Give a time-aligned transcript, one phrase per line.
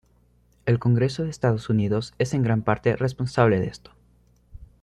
[0.65, 3.91] El congreso de Estados Unidos es en gran parte responsable de esto.